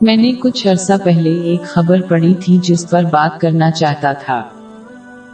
میں 0.00 0.16
نے 0.16 0.32
کچھ 0.32 0.68
عرصہ 0.68 0.92
پہلے 1.04 1.40
ایک 1.40 1.62
خبر 1.62 2.00
پڑھی 2.00 2.34
تھی 2.34 2.58
جس 2.62 2.90
پر 2.90 3.02
بات 3.04 3.40
کرنا 3.40 3.70
چاہتا 3.70 4.12
تھا۔ 4.12 4.42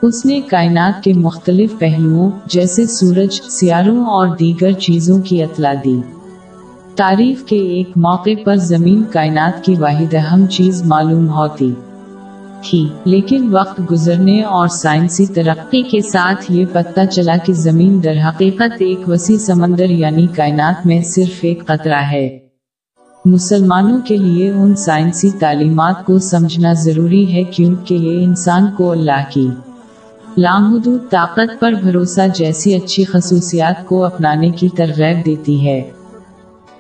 اس 0.03 0.27
نے 0.27 0.41
کائنات 0.41 1.04
کے 1.04 1.12
مختلف 1.12 1.71
پہلوؤں 1.79 2.30
جیسے 2.46 2.87
سورج، 2.87 3.40
سیاروں 3.51 4.04
اور 4.04 4.36
دیگر 4.36 4.72
چیزوں 4.72 5.22
کی 5.22 5.43
اطلاع 5.43 5.75
دی۔ 5.85 6.00
تعریف 6.96 7.45
کے 7.45 7.57
ایک 7.57 7.90
موقع 7.96 8.30
پر 8.45 8.57
زمین 8.57 9.03
کائنات 9.12 9.64
کی 9.64 9.75
واحد 9.75 10.14
اہم 10.14 10.46
چیز 10.46 10.82
معلوم 10.85 11.29
ہوتی۔ 11.29 11.75
تھی، 12.64 12.89
لیکن 13.04 13.49
وقت 13.53 13.81
گزرنے 13.90 14.43
اور 14.43 14.68
سائنسی 14.68 15.26
ترقی 15.26 15.82
کے 15.82 16.00
ساتھ 16.00 16.53
یہ 16.53 16.64
پتہ 16.72 17.00
چلا 17.11 17.36
کہ 17.44 17.53
زمین 17.53 18.03
در 18.04 18.17
حقیقت 18.29 18.72
ایک 18.79 19.08
وسیع 19.08 19.36
سمندر 19.36 19.90
یعنی 19.90 20.26
کائنات 20.26 20.86
میں 20.86 21.03
صرف 21.03 21.39
ایک 21.40 21.67
قطرہ 21.67 22.03
ہے۔ 22.13 22.39
مسلمانوں 23.25 23.99
کے 24.04 24.17
لیے 24.17 24.50
ان 24.50 24.76
سائنسی 24.76 25.31
تعلیمات 25.31 26.07
کو 26.07 26.18
سمجھنا 26.18 26.72
ضروری 26.72 27.35
ہے 27.35 27.45
کیونکہ 27.45 27.95
یہ 27.95 28.25
انسان 28.25 28.67
کو 28.76 28.93
اللہ 28.93 29.25
کی 29.31 29.48
لامحدود 30.36 31.00
طاقت 31.11 31.61
پر 31.61 31.72
بھروسہ 31.72 32.20
جیسی 32.34 32.75
اچھی 32.75 33.05
خصوصیات 33.05 33.86
کو 33.86 34.05
اپنانے 34.05 34.50
کی 34.50 34.69
ترغیب 34.69 35.27
دیتی 35.27 35.67
ہے۔ 35.67 35.91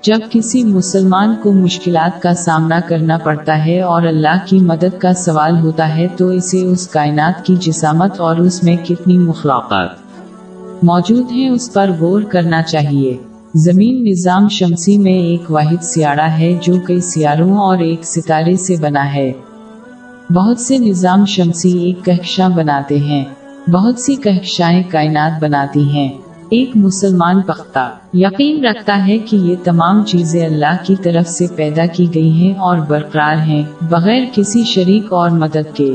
جب 0.02 0.18
کسی 0.30 0.64
مسلمان 0.64 1.34
کو 1.42 1.52
مشکلات 1.52 2.22
کا 2.22 2.34
سامنا 2.34 2.80
کرنا 2.88 3.18
پڑتا 3.18 3.64
ہے 3.64 3.80
اور 3.80 4.02
اللہ 4.02 4.46
کی 4.46 4.58
مدد 4.58 5.00
کا 5.00 5.12
سوال 5.12 5.58
ہوتا 5.58 5.96
ہے 5.96 6.08
تو 6.16 6.28
اسے 6.28 6.64
اس 6.64 6.88
کائنات 6.88 7.46
کی 7.46 7.56
جسامت 7.56 8.20
اور 8.20 8.36
اس 8.36 8.62
میں 8.62 8.76
کتنی 8.84 9.18
مخلاقات 9.18 9.90
موجود 10.82 11.30
ہیں 11.32 11.48
اس 11.48 11.72
پر 11.72 11.90
غور 11.98 12.22
کرنا 12.22 12.62
چاہیے۔ 12.62 13.16
زمین 13.54 14.04
نظام 14.04 14.48
شمسی 14.48 14.98
میں 14.98 15.12
ایک 15.12 15.50
واحد 15.50 15.82
سیارہ 15.82 16.20
ہے 16.20 16.58
جو 16.62 16.74
کئی 16.86 17.00
سیاروں 17.00 17.58
اور 17.58 17.78
ایک 17.78 18.04
ستارے 18.04 18.56
سے 18.56 18.76
بنا 18.80 19.14
ہے۔ 19.14 19.32
بہت 20.30 20.60
سے 20.60 20.78
نظام 20.78 21.24
شمسی 21.24 21.78
ایک 21.78 22.04
کہکشاں 22.04 22.48
بناتے 22.48 22.98
ہیں۔ 22.98 23.24
بہت 23.70 23.98
سی 23.98 24.16
کہکشائیں 24.16 24.82
کائنات 24.88 25.42
بناتی 25.42 25.88
ہیں۔ 25.88 26.08
ایک 26.50 26.70
مسلمان 26.74 27.42
پختہ 27.42 27.90
یقین 28.14 28.64
رکھتا 28.64 29.06
ہے 29.06 29.18
کہ 29.18 29.36
یہ 29.36 29.56
تمام 29.64 30.04
چیزیں 30.04 30.46
اللہ 30.46 30.76
کی 30.82 30.94
طرف 31.02 31.28
سے 31.28 31.46
پیدا 31.56 31.86
کی 31.86 32.06
گئی 32.14 32.30
ہیں 32.30 32.54
اور 32.54 32.78
برقرار 32.78 33.36
ہیں، 33.36 33.62
بغیر 33.90 34.24
کسی 34.34 34.64
شریک 34.64 35.12
اور 35.12 35.30
مدد 35.30 35.76
کے۔ 35.76 35.94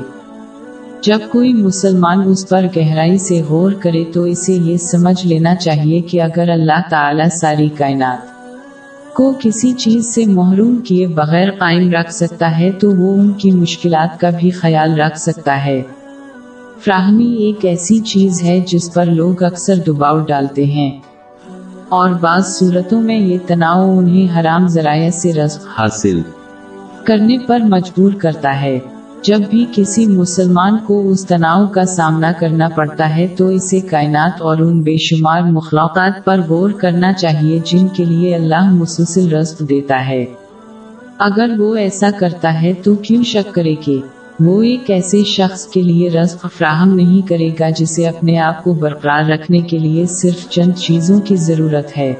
جب 1.02 1.20
کوئی 1.32 1.54
مسلمان 1.54 2.24
اس 2.26 2.50
پر 2.50 2.66
گہرائی 2.76 3.18
سے 3.18 3.42
غور 3.50 3.72
کرے 3.72 4.04
تو 4.14 4.24
اسے 4.24 4.54
یہ 4.54 4.78
سمجھ 4.78 5.28
لینا 5.28 5.56
چاہیے 5.56 6.02
کہ 6.02 6.22
اگر 6.22 6.50
اللہ 6.50 6.82
تعالی 6.90 7.30
ساری 7.30 7.70
کائنات 7.70 8.38
کو 9.14 9.34
کسی 9.40 9.74
چیز 9.74 10.06
سے 10.06 10.26
محروم 10.26 10.78
کیے 10.78 11.08
بغیر 11.08 11.52
قائم 11.52 11.92
رکھ 11.92 12.14
سکتا 12.14 12.60
ہے 12.60 12.72
تو 12.72 12.92
وہ 12.92 13.14
ان 13.14 13.32
کی 13.32 13.52
مشکلات 13.52 14.20
کا 14.20 14.30
بھی 14.30 14.50
خیال 14.50 15.00
رکھ 15.00 15.20
سکتا 15.20 15.66
ہے۔ 15.66 15.82
فراہمی 16.86 17.34
ایک 17.34 17.66
ایسی 17.66 18.00
چیز 18.00 18.44
ہے 18.44 18.60
جس 18.68 18.94
پر 18.94 19.06
لوگ 19.06 19.44
اکثر 19.44 19.76
دباؤ 19.76 20.20
ڈالتے 20.20 20.66
ہیں۔ 20.66 21.00
اور 21.90 22.10
بعض 22.10 22.48
صورتوں 22.48 23.02
میں 23.02 23.18
یہ 23.18 23.38
تناؤ 23.48 23.98
انہیں 23.98 24.40
حرام 24.40 24.68
ذرائع 24.68 25.10
سے 25.10 25.34
رزق 25.34 25.66
حاصل 25.80 26.22
کرنے 27.04 27.38
پر 27.48 27.60
مجبور 27.60 28.12
کرتا 28.12 28.62
ہے۔ 28.62 28.80
جب 29.22 29.40
بھی 29.50 29.66
کسی 29.76 30.06
مسلمان 30.06 30.78
کو 30.88 31.10
اس 31.10 31.26
تناؤ 31.26 31.68
کا 31.68 31.86
سامنا 31.86 32.32
کرنا 32.40 32.70
پڑتا 32.70 33.16
ہے 33.16 33.28
تو 33.38 33.48
اسے 33.48 33.80
کائنات 33.80 34.42
اور 34.42 34.58
ان 34.58 34.82
بے 34.82 34.98
شمار 34.98 35.42
مخلوقات 35.42 36.26
پر 36.26 36.42
غور 36.50 36.70
کرنا 36.70 37.14
چاہیے 37.14 37.60
جن 37.66 37.88
کے 37.88 38.06
لیے 38.06 38.36
اللہ 38.36 38.74
مسلسل 38.74 39.34
رزق 39.34 39.62
دیتا 39.70 40.08
ہے۔ 40.08 40.26
اگر 41.18 41.50
وہ 41.58 41.76
ایسا 41.76 42.10
کرتا 42.20 42.62
ہے 42.62 42.74
تو 42.74 42.96
کیوں 42.96 43.24
شک 43.24 43.56
کرے 43.56 43.76
کہ 43.76 44.00
وہ 44.40 44.64
ایک 44.64 44.90
ایسے 44.90 45.24
شخص 45.24 45.66
کے 45.66 45.82
لیے 45.82 46.10
رزق 46.10 46.46
فراہم 46.58 46.94
نہیں 46.94 47.28
کرے 47.28 47.50
گا 47.60 47.70
جسے 47.70 48.08
اپنے 48.08 48.40
آپ 48.40 48.64
کو 48.64 48.74
برقرار 48.74 49.24
رکھنے 49.24 49.60
کے 49.60 49.80
لیے 49.80 50.06
صرف 50.06 50.50
چند 50.50 50.74
چیزوں 50.74 51.20
کی 51.20 51.36
ضرورت 51.36 51.98
ہے۔ 51.98 52.14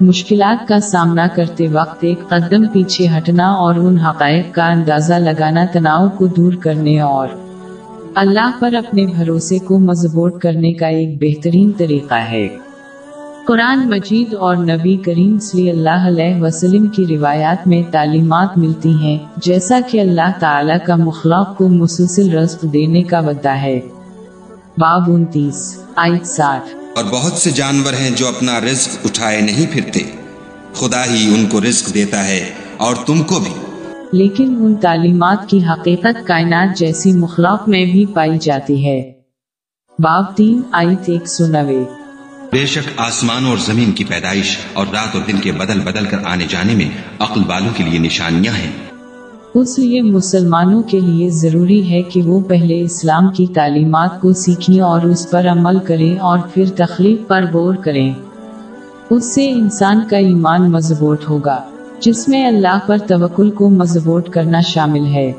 مشکلات 0.00 0.68
کا 0.68 0.80
سامنا 0.80 1.26
کرتے 1.34 1.68
وقت 1.68 1.98
ایک 2.00 2.28
قدم 2.28 2.68
پیچھے 2.68 3.06
ہٹنا 3.16 3.50
اور 3.50 3.74
ان 3.74 3.98
حقائق 3.98 4.54
کا 4.54 4.72
اندازہ 4.72 5.14
لگانا 5.14 5.64
تناؤ 5.72 6.08
کو 6.08 6.26
دور 6.26 6.52
کرنے 6.52 7.00
اور 7.00 7.28
اللہ 8.14 8.50
پر 8.58 8.74
اپنے 8.74 9.06
بھروسے 9.06 9.58
کو 9.58 9.78
مضبوط 9.78 10.42
کرنے 10.42 10.72
کا 10.72 10.86
ایک 10.86 11.18
بہترین 11.20 11.72
طریقہ 11.76 12.14
ہے۔ 12.14 12.48
قرآن 13.46 13.88
مجید 13.88 14.34
اور 14.34 14.56
نبی 14.56 14.96
کریم 14.96 15.38
صلی 15.38 15.70
اللہ 15.70 16.06
علیہ 16.06 16.42
وسلم 16.42 16.86
کی 16.86 17.06
روایات 17.06 17.68
میں 17.68 17.82
تعلیمات 17.90 18.58
ملتی 18.58 18.92
ہیں، 18.92 19.18
جیسا 19.36 19.78
کہ 19.90 20.00
اللہ 20.00 20.30
تعالیٰ 20.40 20.78
کا 20.86 20.96
مخلوق 20.96 21.56
کو 21.56 21.68
مسلسل 21.68 22.38
رزق 22.38 22.62
دینے 22.62 23.02
کا 23.02 23.18
وعدہ 23.18 23.56
ہے۔ 23.56 23.80
باب 24.78 25.02
انتیس 25.06 25.82
آئٹ 25.96 26.26
ساٹھ۔ 26.26 26.77
اور 26.98 27.06
بہت 27.10 27.32
سے 27.32 27.50
جانور 27.50 27.92
ہیں 27.92 28.10
جو 28.10 28.28
اپنا 28.28 28.60
رزق 28.60 28.98
اٹھائے 29.04 29.40
نہیں 29.40 29.66
پھرتے۔ 29.72 30.00
خدا 30.72 31.04
ہی 31.04 31.34
ان 31.34 31.46
کو 31.46 31.60
رزق 31.60 31.94
دیتا 31.94 32.26
ہے 32.26 32.50
اور 32.76 32.96
تم 33.06 33.22
کو 33.22 33.40
بھی۔ 33.40 33.52
لیکن 34.12 34.56
ان 34.58 34.74
تعلیمات 34.74 35.48
کی 35.48 35.64
حقیقت 35.64 36.26
کائنات 36.26 36.78
جیسی 36.78 37.12
مخلوق 37.12 37.68
میں 37.68 37.84
بھی 37.84 38.06
پائی 38.06 38.38
جاتی 38.38 38.86
ہے۔ 38.86 39.12
باب 39.98 40.36
تین 40.36 40.62
آئٹ 40.72 41.08
ایک 41.08 41.28
سو 41.28 41.46
نوے۔ 41.46 41.84
بے 42.52 42.66
شک 42.66 42.88
آسمان 42.96 43.46
اور 43.46 43.56
زمین 43.58 43.92
کی 43.92 44.04
پیدائش 44.04 44.58
اور 44.72 44.86
رات 44.92 45.14
اور 45.14 45.22
دن 45.22 45.38
کے 45.38 45.52
بدل 45.52 45.80
بدل 45.80 46.04
کر 46.06 46.18
آنے 46.24 46.46
جانے 46.48 46.74
میں 46.74 46.88
عقل 47.18 47.40
والوں 47.46 47.70
کے 47.76 47.84
لیے 47.84 47.98
نشانیاں 47.98 48.52
ہیں۔ 48.52 48.87
اس 49.54 49.78
لیے 49.78 50.02
مسلمانوں 50.02 50.82
کے 50.82 51.00
لیے 51.00 51.30
ضروری 51.30 51.90
ہے 51.90 52.02
کہ 52.02 52.22
وہ 52.22 52.40
پہلے 52.40 52.82
اسلام 52.82 53.32
کی 53.32 53.46
تعلیمات 53.46 54.20
کو 54.20 54.32
سیکھیں 54.32 54.80
اور 54.80 55.00
اس 55.00 55.30
پر 55.30 55.46
عمل 55.46 55.78
کریں 55.78 56.18
اور 56.18 56.38
پھر 56.54 56.64
تخلیق 56.76 57.28
پر 57.28 57.44
غور 57.52 57.74
کریں۔ 57.74 58.12
اس 59.10 59.34
سے 59.34 59.50
انسان 59.50 60.00
کا 60.10 60.16
ایمان 60.16 60.70
مضبوط 60.70 61.28
ہوگا، 61.28 61.62
جس 62.00 62.28
میں 62.28 62.46
اللہ 62.46 62.78
پر 62.86 62.98
توکل 62.98 63.50
کو 63.50 63.70
مضبوط 63.70 64.30
کرنا 64.30 64.60
شامل 64.60 65.06
ہے۔ 65.06 65.32